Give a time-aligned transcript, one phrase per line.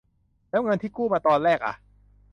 [0.49, 1.73] แล้วเงินที่กู้มาตอนแรกอะ?